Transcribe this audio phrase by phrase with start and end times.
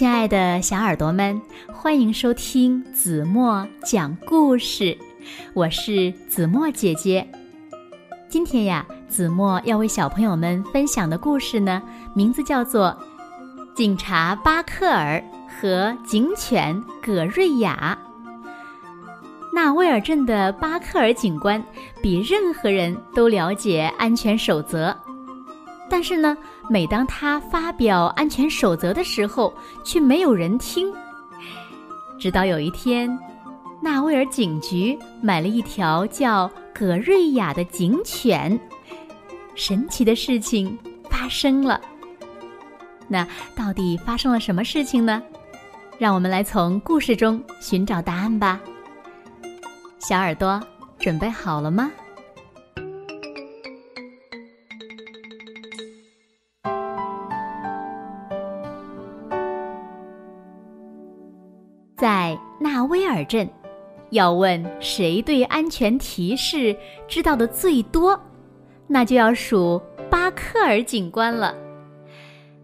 [0.00, 1.38] 亲爱的小耳朵们，
[1.70, 4.96] 欢迎收听子墨讲故事，
[5.52, 7.30] 我是子墨姐姐。
[8.26, 11.82] 今天呀，子墨要为小朋友们分享的故事呢，
[12.14, 12.96] 名字叫做
[13.76, 17.98] 《警察巴克尔和警犬葛瑞亚》。
[19.54, 21.62] 纳威尔镇的巴克尔警官
[22.02, 24.96] 比任何人都了解安全守则，
[25.90, 26.34] 但是呢，
[26.72, 29.52] 每当他发表安全守则的时候，
[29.84, 30.94] 却没有人听。
[32.16, 33.10] 直到有一天，
[33.82, 38.56] 纳威尔警局买了一条叫葛瑞亚的警犬，
[39.56, 40.78] 神奇的事情
[41.10, 41.80] 发生了。
[43.08, 45.20] 那到底发生了什么事情呢？
[45.98, 48.60] 让我们来从故事中寻找答案吧。
[49.98, 50.62] 小耳朵
[51.00, 51.90] 准备好了吗？
[62.00, 63.46] 在纳威尔镇，
[64.08, 66.74] 要问谁对安全提示
[67.06, 68.18] 知道的最多，
[68.86, 71.54] 那就要数巴克尔警官了。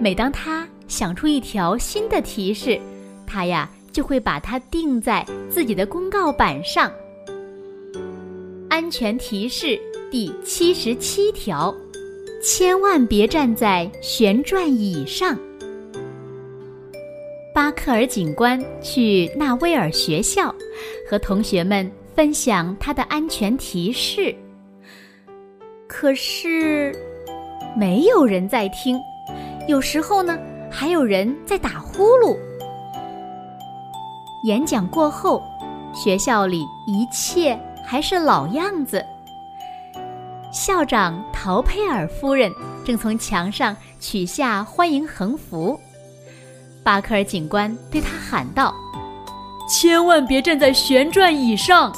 [0.00, 2.76] 每当他想出一条新的提示，
[3.24, 6.90] 他呀就会把它钉在自己的公告板上。
[8.68, 11.72] 安全提示第七十七条：
[12.42, 15.38] 千万别站在旋转椅上。
[17.60, 20.50] 巴克尔警官去纳威尔学校，
[21.06, 24.34] 和同学们分享他的安全提示。
[25.86, 26.90] 可是，
[27.76, 28.98] 没有人在听，
[29.68, 30.38] 有时候呢，
[30.70, 32.34] 还有人在打呼噜。
[34.46, 35.42] 演讲过后，
[35.94, 37.60] 学校里一切。
[37.84, 39.04] 还是老样子。
[40.50, 42.50] 校长陶佩尔夫人
[42.86, 45.78] 正从墙上取下欢迎横幅。
[46.82, 48.74] 巴克尔警官对他喊道
[49.68, 51.92] ：“千万别站在旋转椅上。”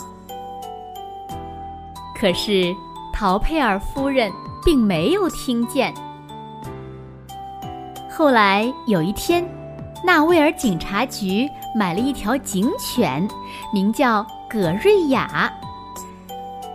[2.18, 2.74] 可是
[3.12, 4.30] 陶佩尔夫人
[4.64, 5.92] 并没有听见。
[8.10, 9.44] 后来有一天，
[10.04, 13.26] 纳威尔警察局买了一条警犬，
[13.72, 15.52] 名叫葛瑞亚。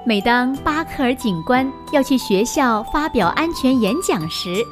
[0.05, 4.63] 每当巴克尔警官要去学校发表安全演讲时，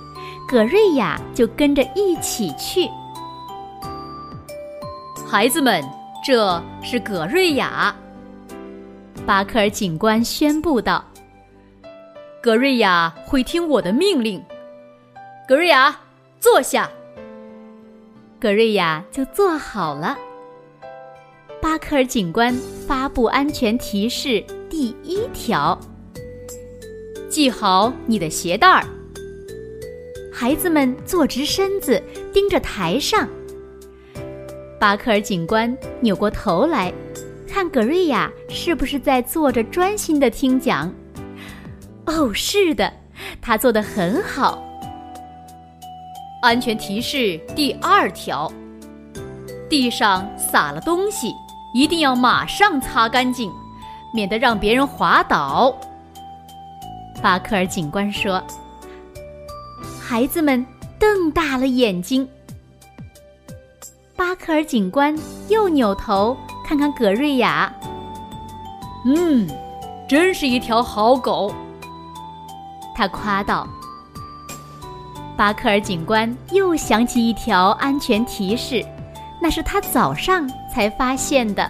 [0.48, 2.90] 葛瑞亚就跟着一起去。
[5.28, 5.84] 孩子们，
[6.24, 7.94] 这是葛瑞亚。
[9.26, 11.04] 巴克尔警官宣布道
[12.44, 14.42] ：“葛瑞亚会听我的命令。”
[15.48, 16.00] 葛瑞亚，
[16.40, 16.88] 坐下。
[18.40, 20.16] 葛瑞亚就坐好了。
[21.60, 22.54] 巴克尔警官
[22.88, 24.44] 发布安全提示。
[24.70, 25.80] 第一条，
[27.30, 28.86] 系好你的鞋带儿。
[30.32, 33.28] 孩子们坐直身子，盯着台上。
[34.80, 36.94] 巴克尔警官扭过头来，
[37.48, 40.94] 看格瑞亚是不是在坐着专心的听讲。
[42.06, 42.92] 哦，是的，
[43.42, 44.62] 他做的很好。
[46.42, 48.52] 安全提示第二条：
[49.70, 51.34] 地上洒了东西，
[51.74, 53.52] 一定要马上擦干净。
[54.14, 55.76] 免得让别人滑倒，
[57.22, 58.42] 巴克尔警官说。
[60.00, 60.66] 孩子们
[60.98, 62.26] 瞪大了眼睛。
[64.18, 65.14] 巴克尔警官
[65.50, 67.72] 又扭头看看葛瑞亚。
[69.04, 69.46] 嗯，
[70.08, 71.54] 真是一条好狗，
[72.96, 73.68] 他夸道。
[75.36, 78.82] 巴克尔警官又想起一条安全提示，
[79.42, 81.70] 那是他早上才发现的。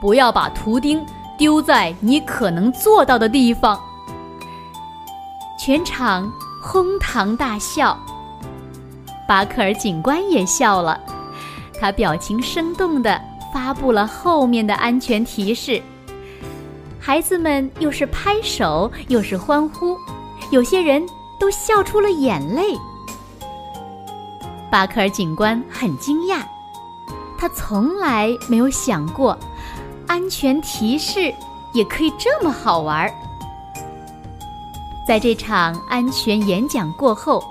[0.00, 1.06] 不要把图钉
[1.38, 3.80] 丢在你可能做到的地方。
[5.56, 6.30] 全场
[6.60, 7.96] 哄堂大笑，
[9.26, 11.00] 巴克尔警官也笑了，
[11.80, 13.20] 他表情生动地
[13.52, 15.82] 发布了后面的安全提示。
[17.00, 19.96] 孩子们又是拍手又是欢呼，
[20.50, 21.04] 有些人
[21.38, 22.74] 都笑出了眼泪。
[24.70, 26.42] 巴克尔警官很惊讶，
[27.38, 29.38] 他从来没有想过。
[30.06, 31.34] 安全提示
[31.72, 33.10] 也可以这么好玩。
[35.08, 37.42] 在这场安全演讲过后，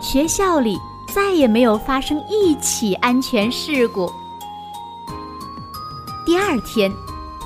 [0.00, 0.78] 学校里
[1.14, 4.12] 再也没有发生一起安全事故。
[6.26, 6.92] 第二天，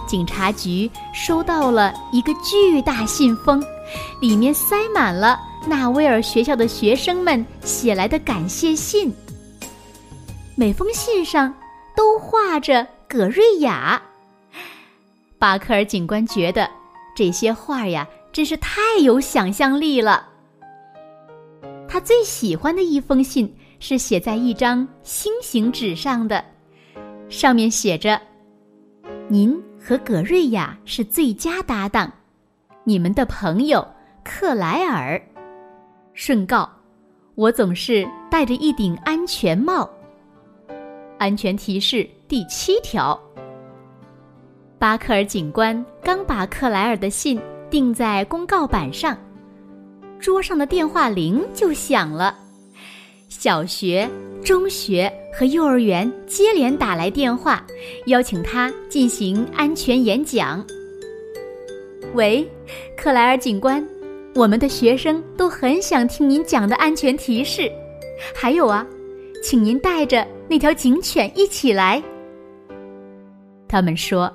[0.06, 3.62] 警察局收到了一个巨大信封，
[4.22, 9.12] 里面塞满了纳威尔学校的学生们写来的感谢信。
[10.54, 11.52] 每封信上
[11.94, 14.00] 都画着葛瑞亚。
[15.38, 16.70] 巴克尔警官觉得
[17.14, 20.26] 这些画呀，真是太有想象力了。
[21.86, 26.44] 他最喜欢的一封信是写在一张星形纸上的，
[27.28, 28.20] 上面写着
[29.28, 32.12] ：“您和葛瑞亚是最佳搭档，
[32.84, 33.86] 你们的朋友
[34.24, 35.20] 克莱尔。”
[36.14, 36.68] 顺告：
[37.36, 39.88] 我总是戴着一顶安全帽。
[41.18, 43.18] 安全提示第七条。
[44.78, 47.40] 巴克尔警官刚把克莱尔的信
[47.70, 49.16] 钉在公告板上，
[50.18, 52.36] 桌上的电话铃就响了。
[53.28, 54.08] 小学、
[54.42, 57.64] 中学和幼儿园接连打来电话，
[58.06, 60.64] 邀请他进行安全演讲。
[62.14, 62.48] 喂，
[62.96, 63.86] 克莱尔警官，
[64.34, 67.70] 我们的学生都很想听您讲的安全提示。
[68.34, 68.84] 还有啊，
[69.44, 72.02] 请您带着那条警犬一起来。
[73.68, 74.32] 他们说。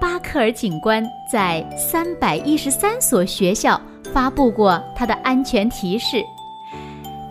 [0.00, 3.80] 巴克尔警官在三百一十三所学校
[4.12, 6.22] 发布过他的安全提示。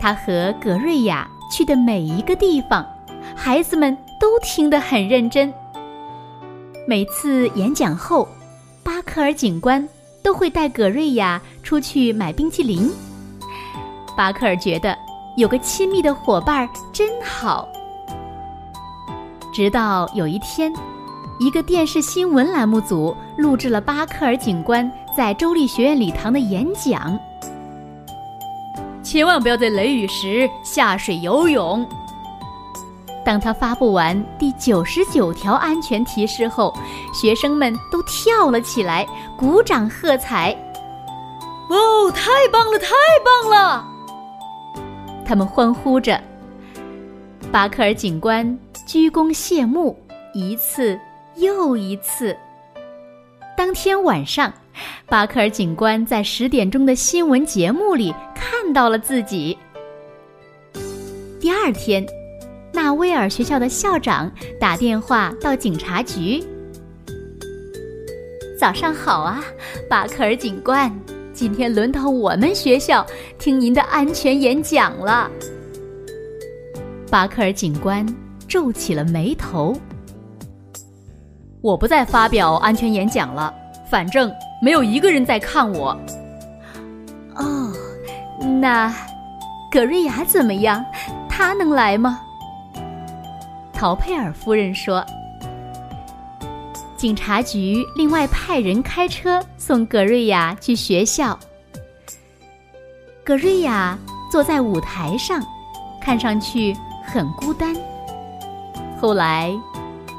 [0.04, 2.86] 他和格瑞亚去的每一个地方，
[3.34, 5.50] 孩子们都听得很认真。
[6.86, 8.28] 每次演讲后，
[8.82, 9.88] 巴克尔警官
[10.22, 12.92] 都会带格瑞亚出去买冰淇淋。
[14.14, 14.94] 巴克尔觉得
[15.38, 17.66] 有个亲密的伙伴真好。
[19.54, 20.70] 直到有一天。
[21.40, 27.18] 一个电视新闻栏目组录制了巴克尔警官在州立学院礼堂的演讲。
[29.14, 31.88] 千万不要在雷雨时下水游泳。
[33.24, 36.76] 当他发布完第九十九条安全提示后，
[37.12, 39.06] 学生们都跳了起来，
[39.38, 40.50] 鼓掌喝彩。
[41.70, 42.88] 哦，太棒了，太
[43.24, 43.84] 棒了！
[45.24, 46.20] 他们欢呼着。
[47.52, 49.96] 巴克尔警官鞠躬谢幕，
[50.32, 50.98] 一次。
[51.36, 52.36] 又一次。
[53.56, 54.52] 当天晚上，
[55.06, 59.56] 巴克尔警官在十点钟的新闻节目里看到了自己。
[61.40, 62.04] 第二天，
[62.72, 66.42] 纳威尔学校的校长打电话到警察局
[68.58, 69.44] ：“早上好啊，
[69.88, 70.90] 巴克尔警官，
[71.32, 73.06] 今天轮到我们学校
[73.38, 75.30] 听您的安全演讲了。”
[77.10, 78.04] 巴克尔警官
[78.48, 79.76] 皱起了眉头。
[81.60, 83.54] 我不再发表安全演讲了，
[83.90, 84.30] 反正
[84.64, 85.90] 没有一个人在看我。
[87.34, 87.70] 哦，
[88.62, 88.90] 那
[89.70, 90.82] 格瑞亚怎么样？
[91.28, 92.18] 他能来吗？
[93.74, 95.04] 陶佩尔夫人说
[96.96, 101.38] ：“警察局另外派人开车送格瑞亚去学校。”
[103.22, 103.98] 格瑞亚
[104.32, 105.42] 坐在舞台上，
[106.00, 106.74] 看上去
[107.04, 107.76] 很孤单。
[108.98, 109.52] 后来，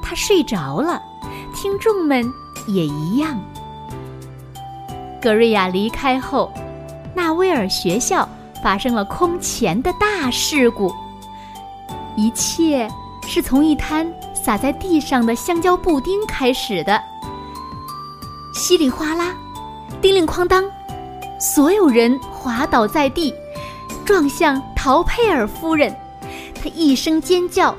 [0.03, 1.01] 他睡着了。
[1.55, 2.23] 听众们
[2.67, 3.39] 也一样。
[5.25, 6.53] 格瑞亚离开后，
[7.15, 8.29] 纳威尔学校
[8.61, 10.93] 发生了空前的大事故。
[12.15, 12.87] 一切
[13.27, 17.01] 是从一滩洒在地上的香蕉布丁开始的。
[18.53, 19.33] 稀里哗啦，
[19.99, 20.63] 叮铃哐当，
[21.39, 23.33] 所有人滑倒在地，
[24.05, 25.91] 撞向陶佩尔夫人。
[26.53, 27.73] 她一声尖叫，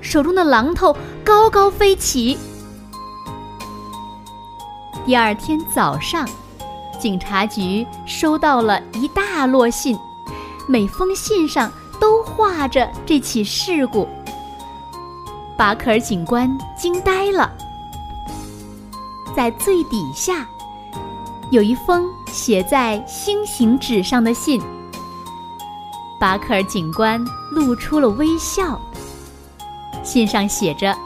[0.00, 2.38] 手中的榔头高高飞起。
[5.04, 6.26] 第二天早上，
[6.96, 9.98] 警察局收到了一大摞信，
[10.66, 14.08] 每封信上都画着这起事故。
[15.56, 17.52] 巴克尔警官惊呆了。
[19.34, 20.46] 在最底下，
[21.50, 24.60] 有一封写在星形纸上的信。
[26.18, 28.80] 巴克尔警官露出了微笑。
[30.02, 30.96] 信上写着：“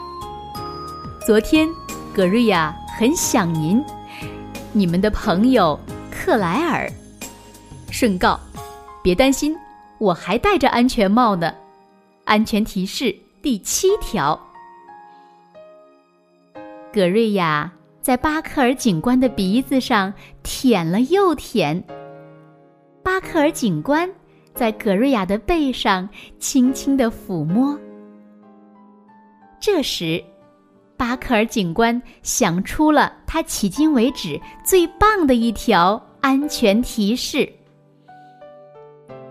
[1.25, 1.69] 昨天，
[2.13, 3.83] 格瑞亚。”很想您，
[4.73, 5.77] 你们的朋友
[6.09, 6.89] 克莱尔。
[7.91, 8.39] 顺告，
[9.03, 9.55] 别担心，
[9.97, 11.53] 我还戴着安全帽呢。
[12.23, 14.39] 安全提示第七条。
[16.93, 17.69] 葛瑞亚
[18.01, 21.83] 在巴克尔警官的鼻子上舔了又舔。
[23.03, 24.09] 巴克尔警官
[24.53, 26.07] 在葛瑞亚的背上
[26.39, 27.77] 轻轻的抚摸。
[29.59, 30.23] 这时。
[31.01, 37.51] 巴克尔警官想出了他迄今为止最棒的一条安全提示。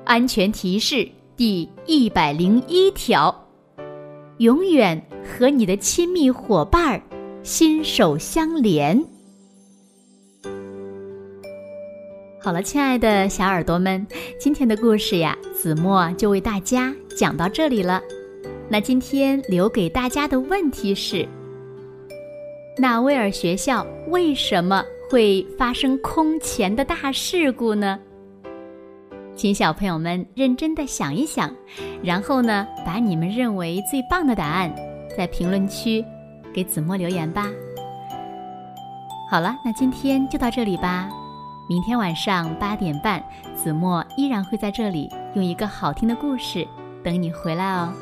[0.04, 3.32] 安全提示第一百零一条：
[4.38, 7.00] 永远和你的亲密伙伴
[7.44, 9.00] 心手相连。
[12.42, 14.04] 好了，亲爱的小耳朵们，
[14.40, 18.02] 今天的故事呀，子墨就为大家讲到这里了。
[18.68, 21.24] 那今天留给大家的问题是。
[22.78, 27.98] 纳威尔学校为什么会发生空前的大事故呢？
[29.36, 31.54] 请小朋友们认真的想一想，
[32.02, 34.74] 然后呢，把你们认为最棒的答案
[35.16, 36.04] 在评论区
[36.52, 37.46] 给子墨留言吧。
[39.30, 41.08] 好了，那今天就到这里吧。
[41.68, 43.22] 明天晚上八点半，
[43.54, 46.66] 子墨依然会在这里用一个好听的故事
[47.02, 47.92] 等你回来哦。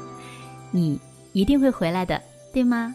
[0.70, 0.98] 你
[1.32, 2.20] 一定会回来的，
[2.52, 2.94] 对吗？